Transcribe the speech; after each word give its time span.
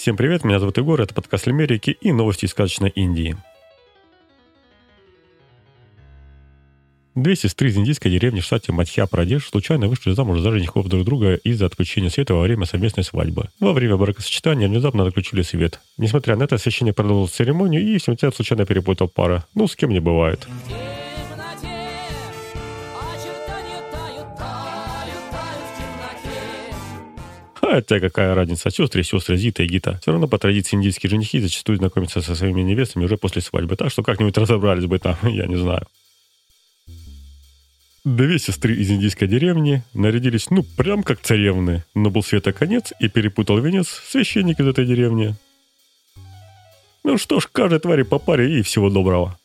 Всем 0.00 0.16
привет, 0.16 0.44
меня 0.44 0.60
зовут 0.60 0.78
Егор, 0.78 1.00
это 1.00 1.12
подкаст 1.12 1.48
Лимерики 1.48 1.90
и 1.90 2.12
новости 2.12 2.44
из 2.44 2.52
сказочной 2.52 2.90
Индии. 2.90 3.36
Две 7.16 7.34
сестры 7.34 7.68
из 7.68 7.76
индийской 7.76 8.12
деревни 8.12 8.38
в 8.38 8.44
штате 8.44 8.70
Мадхья-Прадеш 8.70 9.48
случайно 9.48 9.88
вышли 9.88 10.12
замуж 10.12 10.38
за 10.38 10.52
женихов 10.52 10.86
друг 10.86 11.04
друга 11.04 11.34
из-за 11.34 11.66
отключения 11.66 12.10
света 12.10 12.34
во 12.34 12.42
время 12.42 12.64
совместной 12.64 13.02
свадьбы. 13.02 13.48
Во 13.58 13.72
время 13.72 13.96
бракосочетания 13.96 14.68
внезапно 14.68 15.04
отключили 15.04 15.42
свет. 15.42 15.80
Несмотря 15.96 16.36
на 16.36 16.44
это, 16.44 16.58
священник 16.58 16.94
продолжил 16.94 17.26
церемонию 17.26 17.82
и 17.82 17.98
в 17.98 18.34
случайно 18.36 18.66
перепутал 18.66 19.08
пара. 19.08 19.46
Ну, 19.56 19.66
с 19.66 19.74
кем 19.74 19.90
не 19.90 19.98
бывает. 19.98 20.46
Хотя 27.70 28.00
какая 28.00 28.34
разница, 28.34 28.70
сестры 28.70 29.02
сестры 29.02 29.36
Зита 29.36 29.62
и 29.62 29.66
Гита. 29.66 29.98
Все 30.00 30.10
равно 30.10 30.26
по 30.26 30.38
традиции 30.38 30.74
индийские 30.74 31.10
женихи 31.10 31.38
зачастую 31.38 31.76
знакомятся 31.76 32.22
со 32.22 32.34
своими 32.34 32.62
невестами 32.62 33.04
уже 33.04 33.18
после 33.18 33.42
свадьбы, 33.42 33.76
так 33.76 33.90
что 33.90 34.02
как-нибудь 34.02 34.38
разобрались 34.38 34.86
бы 34.86 34.98
там, 34.98 35.16
я 35.22 35.46
не 35.46 35.56
знаю. 35.56 35.86
Две 38.04 38.38
сестры 38.38 38.74
из 38.74 38.90
индийской 38.90 39.28
деревни 39.28 39.82
нарядились, 39.92 40.48
ну, 40.48 40.62
прям 40.62 41.02
как 41.02 41.20
царевны, 41.20 41.84
но 41.94 42.08
был 42.08 42.22
света 42.22 42.54
конец 42.54 42.94
и 43.00 43.08
перепутал 43.08 43.58
венец 43.58 43.88
священник 44.08 44.60
из 44.60 44.66
этой 44.66 44.86
деревни. 44.86 45.36
Ну 47.04 47.18
что 47.18 47.38
ж, 47.38 47.48
каждой 47.52 47.80
твари 47.80 48.02
по 48.02 48.18
паре 48.18 48.60
и 48.60 48.62
всего 48.62 48.88
доброго. 48.88 49.37